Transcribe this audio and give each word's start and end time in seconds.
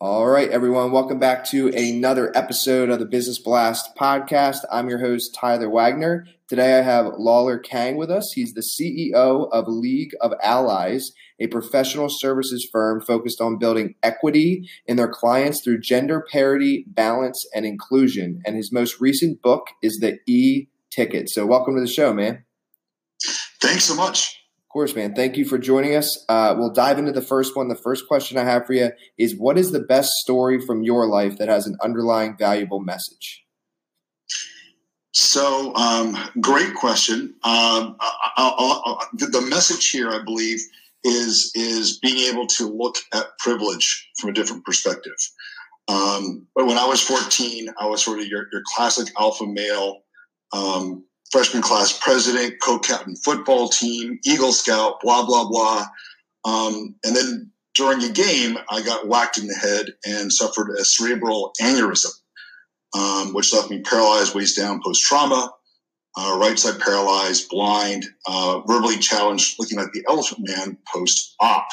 All 0.00 0.26
right, 0.26 0.50
everyone, 0.50 0.90
welcome 0.90 1.20
back 1.20 1.44
to 1.50 1.68
another 1.68 2.36
episode 2.36 2.90
of 2.90 2.98
the 2.98 3.06
Business 3.06 3.38
Blast 3.38 3.94
podcast. 3.96 4.58
I'm 4.70 4.88
your 4.88 4.98
host, 4.98 5.34
Tyler 5.34 5.70
Wagner. 5.70 6.26
Today 6.48 6.78
I 6.78 6.82
have 6.82 7.12
Lawler 7.16 7.58
Kang 7.58 7.96
with 7.96 8.10
us. 8.10 8.32
He's 8.34 8.54
the 8.54 8.60
CEO 8.60 9.48
of 9.52 9.68
League 9.68 10.10
of 10.20 10.32
Allies, 10.42 11.12
a 11.38 11.46
professional 11.46 12.08
services 12.10 12.68
firm 12.70 13.02
focused 13.02 13.40
on 13.40 13.58
building 13.58 13.94
equity 14.02 14.68
in 14.86 14.96
their 14.96 15.08
clients 15.08 15.62
through 15.62 15.80
gender 15.80 16.24
parity, 16.30 16.84
balance, 16.88 17.46
and 17.54 17.64
inclusion. 17.64 18.42
And 18.44 18.56
his 18.56 18.72
most 18.72 19.00
recent 19.00 19.42
book 19.42 19.68
is 19.80 19.98
The 20.00 20.18
E 20.26 20.66
Ticket. 20.90 21.30
So, 21.30 21.46
welcome 21.46 21.76
to 21.76 21.80
the 21.80 21.86
show, 21.86 22.12
man. 22.12 22.44
Thanks 23.60 23.84
so 23.84 23.94
much 23.94 24.43
course, 24.74 24.96
man. 24.96 25.14
Thank 25.14 25.36
you 25.36 25.44
for 25.44 25.56
joining 25.56 25.94
us. 25.94 26.24
Uh, 26.28 26.54
we'll 26.58 26.72
dive 26.72 26.98
into 26.98 27.12
the 27.12 27.22
first 27.22 27.56
one. 27.56 27.68
The 27.68 27.76
first 27.76 28.08
question 28.08 28.36
I 28.36 28.44
have 28.44 28.66
for 28.66 28.74
you 28.74 28.90
is 29.16 29.36
What 29.36 29.56
is 29.56 29.70
the 29.70 29.80
best 29.80 30.10
story 30.14 30.60
from 30.60 30.82
your 30.82 31.06
life 31.06 31.38
that 31.38 31.48
has 31.48 31.66
an 31.66 31.78
underlying 31.80 32.36
valuable 32.36 32.80
message? 32.80 33.44
So, 35.12 35.72
um, 35.76 36.18
great 36.40 36.74
question. 36.74 37.36
Um, 37.44 37.96
I'll, 38.36 38.54
I'll, 38.58 38.82
I'll, 38.84 39.08
the 39.12 39.46
message 39.48 39.90
here, 39.90 40.10
I 40.10 40.20
believe, 40.24 40.60
is 41.04 41.52
is 41.54 42.00
being 42.00 42.28
able 42.32 42.48
to 42.48 42.68
look 42.68 42.96
at 43.12 43.38
privilege 43.38 44.10
from 44.18 44.30
a 44.30 44.32
different 44.32 44.64
perspective. 44.64 45.16
Um, 45.86 46.48
but 46.56 46.66
when 46.66 46.78
I 46.78 46.86
was 46.86 47.00
14, 47.00 47.68
I 47.78 47.86
was 47.86 48.02
sort 48.02 48.18
of 48.18 48.26
your, 48.26 48.48
your 48.50 48.62
classic 48.74 49.12
alpha 49.20 49.46
male, 49.46 50.00
um, 50.52 51.04
freshman 51.34 51.62
class 51.62 51.98
president, 51.98 52.54
co-captain 52.62 53.16
football 53.16 53.68
team, 53.68 54.20
Eagle 54.24 54.52
Scout, 54.52 55.00
blah 55.02 55.26
blah 55.26 55.48
blah. 55.48 55.84
Um, 56.44 56.94
and 57.02 57.16
then 57.16 57.50
during 57.74 58.04
a 58.04 58.10
game, 58.10 58.56
I 58.70 58.82
got 58.82 59.08
whacked 59.08 59.36
in 59.38 59.48
the 59.48 59.54
head 59.54 59.86
and 60.06 60.32
suffered 60.32 60.70
a 60.70 60.84
cerebral 60.84 61.52
aneurysm, 61.60 62.12
um, 62.96 63.34
which 63.34 63.52
left 63.52 63.68
me 63.68 63.82
paralyzed, 63.82 64.32
waist 64.32 64.56
down, 64.56 64.80
post 64.80 65.02
trauma, 65.02 65.52
uh, 66.16 66.38
right 66.40 66.56
side 66.56 66.80
paralyzed, 66.80 67.48
blind, 67.48 68.06
uh, 68.28 68.60
verbally 68.68 68.98
challenged, 68.98 69.56
looking 69.58 69.78
like 69.78 69.90
the 69.92 70.04
Elephant 70.08 70.48
Man 70.48 70.78
post 70.86 71.34
op. 71.40 71.66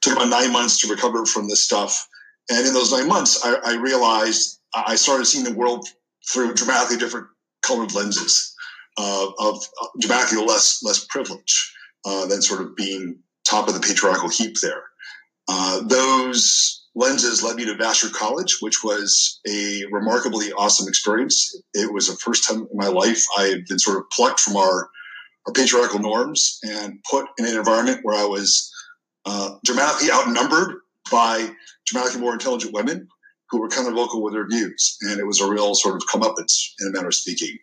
Took 0.00 0.14
about 0.14 0.30
nine 0.30 0.50
months 0.50 0.80
to 0.80 0.88
recover 0.88 1.26
from 1.26 1.46
this 1.50 1.62
stuff. 1.62 2.08
And 2.50 2.66
in 2.66 2.72
those 2.72 2.90
nine 2.90 3.06
months, 3.06 3.44
I, 3.44 3.56
I 3.62 3.74
realized 3.74 4.60
I 4.74 4.94
started 4.94 5.26
seeing 5.26 5.44
the 5.44 5.52
world 5.52 5.86
through 6.32 6.54
dramatically 6.54 6.96
different 6.96 7.26
colored 7.66 7.94
lenses 7.94 8.54
uh, 8.96 9.26
of 9.38 9.62
uh, 9.82 9.86
dramatically 10.00 10.44
less 10.44 10.82
less 10.82 11.04
privilege 11.08 11.74
uh, 12.04 12.26
than 12.26 12.42
sort 12.42 12.60
of 12.60 12.76
being 12.76 13.18
top 13.48 13.68
of 13.68 13.74
the 13.74 13.80
patriarchal 13.80 14.28
heap 14.28 14.56
there. 14.62 14.82
Uh, 15.48 15.82
those 15.86 16.82
lenses 16.94 17.42
led 17.42 17.56
me 17.56 17.64
to 17.66 17.74
Vassar 17.76 18.08
College, 18.08 18.58
which 18.60 18.82
was 18.82 19.40
a 19.46 19.82
remarkably 19.90 20.52
awesome 20.52 20.88
experience. 20.88 21.54
It 21.74 21.92
was 21.92 22.08
the 22.08 22.16
first 22.16 22.48
time 22.48 22.66
in 22.70 22.76
my 22.76 22.88
life 22.88 23.22
I 23.36 23.44
had 23.44 23.66
been 23.66 23.78
sort 23.78 23.98
of 23.98 24.04
plucked 24.10 24.40
from 24.40 24.56
our, 24.56 24.88
our 25.46 25.52
patriarchal 25.52 25.98
norms 25.98 26.58
and 26.62 26.98
put 27.10 27.26
in 27.38 27.46
an 27.46 27.56
environment 27.56 28.00
where 28.02 28.16
I 28.16 28.24
was 28.24 28.72
uh, 29.26 29.56
dramatically 29.64 30.10
outnumbered 30.10 30.76
by 31.10 31.50
dramatically 31.86 32.20
more 32.20 32.32
intelligent 32.32 32.72
women 32.72 33.08
who 33.50 33.60
were 33.60 33.68
kind 33.68 33.88
of 33.88 33.94
vocal 33.94 34.22
with 34.22 34.34
their 34.34 34.48
views. 34.48 34.96
And 35.02 35.20
it 35.20 35.26
was 35.26 35.40
a 35.40 35.50
real 35.50 35.74
sort 35.74 35.96
of 35.96 36.02
comeuppance, 36.12 36.54
in 36.80 36.88
a 36.88 36.90
manner 36.90 37.08
of 37.08 37.14
speaking. 37.14 37.56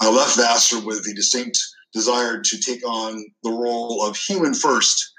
I 0.00 0.10
left 0.10 0.36
Vassar 0.36 0.84
with 0.84 1.04
the 1.04 1.14
distinct 1.14 1.58
desire 1.92 2.40
to 2.40 2.60
take 2.60 2.86
on 2.86 3.24
the 3.42 3.50
role 3.50 4.04
of 4.04 4.16
human 4.16 4.54
first, 4.54 5.12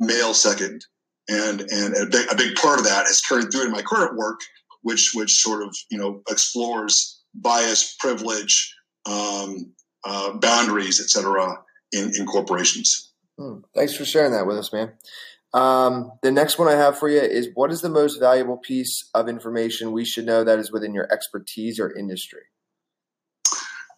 male 0.00 0.34
second. 0.34 0.84
And, 1.28 1.60
and 1.62 1.96
a, 1.96 2.06
big, 2.06 2.26
a 2.30 2.36
big 2.36 2.54
part 2.56 2.78
of 2.78 2.84
that 2.84 3.06
has 3.06 3.20
carried 3.20 3.50
through 3.50 3.64
in 3.64 3.72
my 3.72 3.82
current 3.82 4.16
work, 4.16 4.40
which, 4.82 5.12
which 5.14 5.32
sort 5.40 5.62
of, 5.62 5.74
you 5.90 5.98
know, 5.98 6.22
explores 6.28 7.22
bias, 7.34 7.96
privilege, 7.98 8.74
um, 9.06 9.72
uh, 10.04 10.34
boundaries, 10.34 11.00
et 11.00 11.08
cetera, 11.08 11.56
in, 11.92 12.12
in 12.16 12.26
corporations. 12.26 13.12
Hmm. 13.38 13.60
Thanks 13.74 13.96
for 13.96 14.04
sharing 14.04 14.32
that 14.32 14.46
with 14.46 14.58
us, 14.58 14.72
man. 14.72 14.92
Um, 15.54 16.10
the 16.22 16.32
next 16.32 16.58
one 16.58 16.66
I 16.66 16.72
have 16.72 16.98
for 16.98 17.08
you 17.08 17.20
is 17.20 17.48
what 17.54 17.70
is 17.70 17.80
the 17.80 17.88
most 17.88 18.18
valuable 18.18 18.56
piece 18.56 19.08
of 19.14 19.28
information 19.28 19.92
we 19.92 20.04
should 20.04 20.26
know 20.26 20.42
that 20.42 20.58
is 20.58 20.72
within 20.72 20.92
your 20.92 21.10
expertise 21.12 21.78
or 21.78 21.96
industry? 21.96 22.42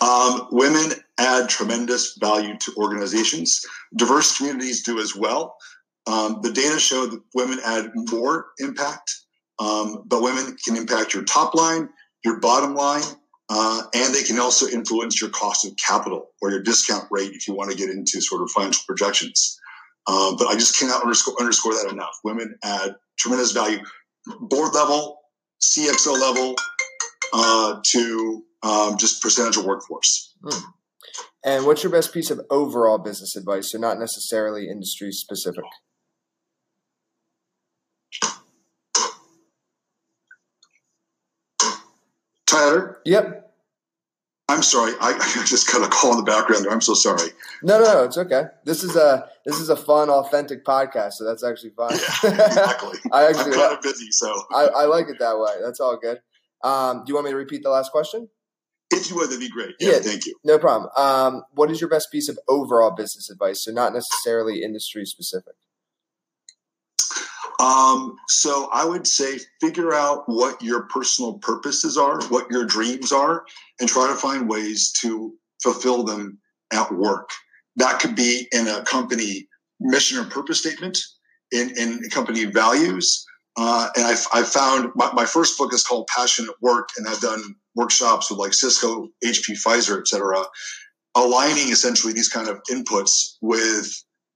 Um, 0.02 0.48
women 0.52 0.92
add 1.18 1.48
tremendous 1.48 2.18
value 2.20 2.58
to 2.58 2.74
organizations. 2.76 3.64
Diverse 3.96 4.36
communities 4.36 4.82
do 4.82 5.00
as 5.00 5.16
well. 5.16 5.56
Um, 6.06 6.40
the 6.42 6.52
data 6.52 6.78
show 6.78 7.06
that 7.06 7.22
women 7.34 7.58
add 7.64 7.90
more 7.94 8.48
impact, 8.58 9.14
um, 9.58 10.02
but 10.06 10.22
women 10.22 10.56
can 10.62 10.76
impact 10.76 11.14
your 11.14 11.24
top 11.24 11.54
line, 11.54 11.88
your 12.22 12.38
bottom 12.38 12.74
line, 12.74 13.02
uh, 13.48 13.82
and 13.94 14.14
they 14.14 14.22
can 14.22 14.38
also 14.38 14.66
influence 14.66 15.20
your 15.20 15.30
cost 15.30 15.64
of 15.64 15.72
capital 15.76 16.28
or 16.42 16.50
your 16.50 16.62
discount 16.62 17.04
rate 17.10 17.32
if 17.32 17.48
you 17.48 17.54
want 17.54 17.70
to 17.70 17.76
get 17.76 17.88
into 17.88 18.20
sort 18.20 18.42
of 18.42 18.50
financial 18.50 18.82
projections. 18.86 19.58
Um, 20.08 20.36
but 20.36 20.46
I 20.46 20.54
just 20.54 20.78
cannot 20.78 21.02
underscore, 21.02 21.34
underscore 21.40 21.72
that 21.74 21.90
enough. 21.90 22.18
Women 22.22 22.56
add 22.62 22.94
tremendous 23.18 23.52
value, 23.52 23.78
board 24.40 24.74
level, 24.74 25.18
CXO 25.60 26.12
level, 26.20 26.54
uh, 27.32 27.80
to 27.84 28.44
um, 28.62 28.96
just 28.98 29.22
percentage 29.22 29.56
of 29.56 29.64
workforce. 29.64 30.34
Hmm. 30.42 30.64
And 31.44 31.66
what's 31.66 31.82
your 31.82 31.92
best 31.92 32.12
piece 32.12 32.30
of 32.30 32.40
overall 32.50 32.98
business 32.98 33.36
advice? 33.36 33.70
So 33.70 33.78
not 33.78 33.98
necessarily 33.98 34.68
industry 34.68 35.12
specific. 35.12 35.64
Tyler. 42.46 43.00
Yep. 43.04 43.45
I'm 44.56 44.62
sorry. 44.62 44.92
I, 45.02 45.12
I 45.40 45.44
just 45.44 45.70
got 45.70 45.86
a 45.86 45.88
call 45.88 46.12
in 46.12 46.16
the 46.16 46.24
background 46.24 46.64
there. 46.64 46.72
I'm 46.72 46.80
so 46.80 46.94
sorry. 46.94 47.28
No, 47.62 47.78
no, 47.78 47.84
no, 47.84 48.04
it's 48.04 48.16
okay. 48.16 48.44
This 48.64 48.82
is 48.82 48.96
a 48.96 49.28
this 49.44 49.60
is 49.60 49.68
a 49.68 49.76
fun, 49.76 50.08
authentic 50.08 50.64
podcast, 50.64 51.14
so 51.14 51.24
that's 51.24 51.44
actually 51.44 51.70
fun. 51.70 51.90
Yeah, 51.92 52.30
exactly. 52.46 52.98
I 53.12 53.26
actually 53.26 53.52
I'm 53.52 53.58
kind 53.58 53.72
of 53.74 53.82
busy, 53.82 54.10
so 54.10 54.34
I, 54.50 54.68
I, 54.68 54.84
like 54.86 55.08
it 55.08 55.18
that 55.18 55.38
way. 55.38 55.56
That's 55.62 55.78
all 55.78 55.98
good. 55.98 56.20
Um, 56.64 57.04
do 57.04 57.10
you 57.10 57.14
want 57.14 57.26
me 57.26 57.32
to 57.32 57.36
repeat 57.36 57.62
the 57.62 57.70
last 57.70 57.92
question? 57.92 58.30
If 58.90 59.10
you 59.10 59.16
would, 59.16 59.26
that'd 59.26 59.40
be 59.40 59.50
great. 59.50 59.74
Yeah, 59.78 59.92
yeah 59.92 59.98
thank 59.98 60.24
you. 60.24 60.36
No 60.42 60.58
problem. 60.58 60.90
Um, 60.96 61.42
what 61.52 61.70
is 61.70 61.80
your 61.80 61.90
best 61.90 62.10
piece 62.10 62.30
of 62.30 62.38
overall 62.48 62.92
business 62.92 63.28
advice? 63.28 63.62
So 63.64 63.72
not 63.72 63.92
necessarily 63.92 64.62
industry 64.62 65.04
specific. 65.04 65.54
Um, 67.58 68.16
so 68.28 68.68
I 68.72 68.84
would 68.84 69.06
say 69.06 69.38
figure 69.60 69.94
out 69.94 70.24
what 70.26 70.62
your 70.62 70.82
personal 70.84 71.38
purposes 71.38 71.96
are, 71.96 72.22
what 72.28 72.50
your 72.50 72.64
dreams 72.64 73.12
are, 73.12 73.44
and 73.80 73.88
try 73.88 74.08
to 74.08 74.14
find 74.14 74.48
ways 74.48 74.92
to 75.00 75.32
fulfill 75.62 76.04
them 76.04 76.38
at 76.72 76.92
work. 76.92 77.30
That 77.76 77.98
could 78.00 78.14
be 78.14 78.46
in 78.52 78.68
a 78.68 78.84
company 78.84 79.48
mission 79.80 80.18
or 80.18 80.24
purpose 80.24 80.60
statement, 80.60 80.98
in, 81.52 81.76
in 81.78 82.00
company 82.10 82.44
values. 82.44 83.24
Uh, 83.56 83.88
and 83.96 84.06
I've, 84.06 84.26
i 84.34 84.42
found 84.42 84.90
my, 84.94 85.10
my, 85.12 85.24
first 85.24 85.56
book 85.56 85.72
is 85.72 85.82
called 85.82 86.08
Passion 86.08 86.46
at 86.46 86.54
Work, 86.60 86.90
and 86.98 87.08
I've 87.08 87.20
done 87.20 87.40
workshops 87.74 88.30
with 88.30 88.38
like 88.38 88.52
Cisco, 88.52 89.08
HP, 89.24 89.52
Pfizer, 89.52 89.98
et 89.98 90.08
cetera, 90.08 90.44
aligning 91.14 91.70
essentially 91.70 92.12
these 92.12 92.28
kind 92.28 92.48
of 92.48 92.60
inputs 92.70 93.36
with 93.40 93.90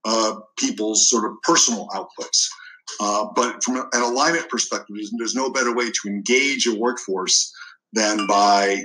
uh, 0.05 0.35
people's 0.57 1.07
sort 1.07 1.25
of 1.25 1.33
personal 1.43 1.87
outputs. 1.89 2.47
Uh, 3.01 3.25
but 3.35 3.63
from 3.63 3.77
an 3.77 4.01
alignment 4.03 4.47
perspective, 4.47 4.95
there's, 5.17 5.33
no 5.33 5.49
better 5.49 5.75
way 5.75 5.85
to 5.85 6.07
engage 6.07 6.67
a 6.67 6.75
workforce 6.75 7.51
than 7.93 8.27
by 8.27 8.83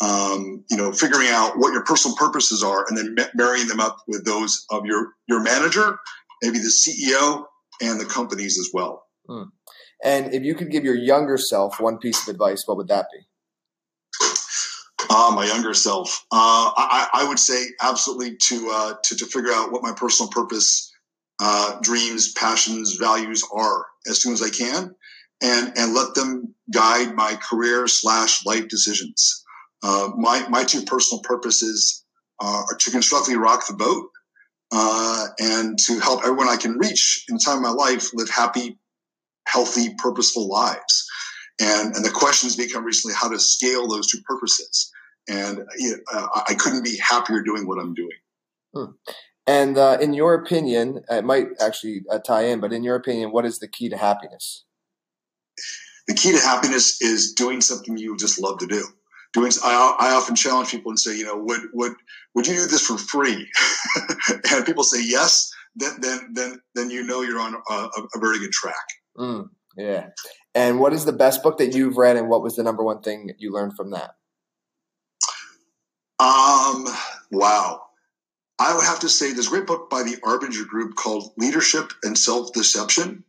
um, 0.00 0.62
you 0.70 0.76
know 0.76 0.92
figuring 0.92 1.26
out 1.30 1.54
what 1.56 1.72
your 1.72 1.82
personal 1.82 2.16
purposes 2.16 2.62
are 2.62 2.84
and 2.88 2.96
then 2.96 3.16
marrying 3.34 3.66
them 3.66 3.80
up 3.80 3.96
with 4.06 4.24
those 4.24 4.64
of 4.70 4.86
your 4.86 5.14
your 5.26 5.42
manager, 5.42 5.98
maybe 6.42 6.58
the 6.58 6.72
CEO 6.72 7.44
and 7.80 7.98
the 7.98 8.04
companies 8.04 8.56
as 8.56 8.70
well. 8.72 9.04
Hmm. 9.28 9.48
And 10.04 10.32
if 10.32 10.44
you 10.44 10.54
could 10.54 10.70
give 10.70 10.84
your 10.84 10.94
younger 10.94 11.36
self 11.36 11.80
one 11.80 11.98
piece 11.98 12.22
of 12.22 12.32
advice, 12.32 12.62
what 12.66 12.76
would 12.76 12.88
that 12.88 13.06
be? 13.12 13.18
Uh, 15.10 15.32
my 15.34 15.44
younger 15.46 15.74
self, 15.74 16.24
uh, 16.30 16.70
I, 16.76 17.08
I, 17.12 17.28
would 17.28 17.38
say 17.38 17.64
absolutely 17.80 18.36
to, 18.36 18.70
uh, 18.72 18.94
to 19.04 19.16
to 19.16 19.26
figure 19.26 19.52
out 19.52 19.72
what 19.72 19.82
my 19.82 19.92
personal 19.92 20.30
purpose 20.30 20.92
uh, 21.40 21.78
dreams, 21.82 22.32
passions, 22.32 22.96
values 22.96 23.44
are 23.52 23.86
as 24.06 24.20
soon 24.20 24.32
as 24.32 24.42
I 24.42 24.50
can, 24.50 24.94
and 25.42 25.72
and 25.76 25.94
let 25.94 26.14
them 26.14 26.54
guide 26.72 27.14
my 27.14 27.36
career 27.36 27.86
slash 27.86 28.44
life 28.46 28.68
decisions. 28.68 29.44
Uh, 29.82 30.10
my 30.16 30.46
my 30.48 30.64
two 30.64 30.82
personal 30.82 31.22
purposes 31.22 32.04
uh, 32.40 32.62
are 32.70 32.76
to 32.78 32.90
constructively 32.90 33.36
rock 33.36 33.66
the 33.66 33.74
boat 33.74 34.08
uh, 34.72 35.26
and 35.38 35.78
to 35.78 35.98
help 36.00 36.20
everyone 36.22 36.48
I 36.48 36.56
can 36.56 36.78
reach 36.78 37.24
in 37.28 37.38
time 37.38 37.58
of 37.58 37.62
my 37.62 37.70
life 37.70 38.10
live 38.14 38.30
happy, 38.30 38.78
healthy, 39.46 39.94
purposeful 39.98 40.48
lives. 40.48 41.06
And 41.60 41.94
and 41.94 42.04
the 42.04 42.10
questions 42.10 42.56
become 42.56 42.84
recently 42.84 43.14
how 43.14 43.28
to 43.28 43.38
scale 43.38 43.88
those 43.88 44.06
two 44.06 44.20
purposes. 44.26 44.90
And 45.28 45.60
uh, 45.60 46.28
I 46.48 46.54
couldn't 46.54 46.84
be 46.84 46.98
happier 46.98 47.42
doing 47.42 47.66
what 47.66 47.78
I'm 47.78 47.94
doing. 47.94 48.16
Hmm. 48.74 48.92
And 49.46 49.78
uh, 49.78 49.98
in 50.00 50.12
your 50.12 50.34
opinion, 50.34 51.04
it 51.08 51.24
might 51.24 51.46
actually 51.60 52.02
uh, 52.10 52.18
tie 52.18 52.46
in, 52.46 52.60
but 52.60 52.72
in 52.72 52.82
your 52.82 52.96
opinion, 52.96 53.30
what 53.30 53.44
is 53.44 53.60
the 53.60 53.68
key 53.68 53.88
to 53.88 53.96
happiness? 53.96 54.64
The 56.08 56.14
key 56.14 56.32
to 56.32 56.38
happiness 56.38 57.00
is 57.00 57.32
doing 57.32 57.60
something 57.60 57.96
you 57.96 58.16
just 58.16 58.40
love 58.40 58.58
to 58.58 58.66
do. 58.66 58.84
Doing, 59.32 59.52
I, 59.62 59.96
I 60.00 60.10
often 60.12 60.34
challenge 60.34 60.70
people 60.70 60.90
and 60.90 60.98
say, 60.98 61.16
you 61.16 61.24
know, 61.24 61.36
would 61.36 61.60
would 61.74 61.92
would 62.34 62.46
you 62.46 62.54
do 62.54 62.66
this 62.66 62.86
for 62.86 62.96
free? 62.96 63.48
and 64.52 64.64
people 64.64 64.82
say 64.82 65.02
yes. 65.04 65.50
Then 65.74 65.92
then 66.00 66.30
then 66.32 66.60
then 66.74 66.90
you 66.90 67.02
know 67.04 67.22
you're 67.22 67.40
on 67.40 67.54
a, 67.68 67.74
a 67.74 68.18
very 68.18 68.38
good 68.38 68.52
track. 68.52 68.86
Mm, 69.18 69.48
yeah. 69.76 70.08
And 70.54 70.80
what 70.80 70.92
is 70.92 71.04
the 71.04 71.12
best 71.12 71.42
book 71.42 71.58
that 71.58 71.74
you've 71.74 71.98
read, 71.98 72.16
and 72.16 72.28
what 72.28 72.42
was 72.42 72.56
the 72.56 72.62
number 72.62 72.82
one 72.82 73.02
thing 73.02 73.32
you 73.38 73.52
learned 73.52 73.76
from 73.76 73.90
that? 73.90 74.12
Um. 76.18 76.86
Wow. 77.30 77.85
I 78.58 78.74
would 78.74 78.84
have 78.84 79.00
to 79.00 79.08
say 79.08 79.32
there's 79.32 79.48
a 79.48 79.50
great 79.50 79.66
book 79.66 79.90
by 79.90 80.02
the 80.02 80.16
Arbinger 80.24 80.66
Group 80.66 80.96
called 80.96 81.32
Leadership 81.36 81.92
and 82.02 82.16
Self 82.16 82.52
Deception. 82.52 83.24